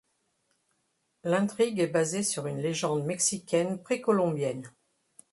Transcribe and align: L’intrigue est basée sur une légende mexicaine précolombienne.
L’intrigue 1.23 1.79
est 1.79 1.85
basée 1.85 2.23
sur 2.23 2.47
une 2.47 2.57
légende 2.57 3.05
mexicaine 3.05 3.77
précolombienne. 3.77 4.67